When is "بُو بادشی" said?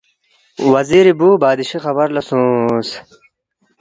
1.19-1.77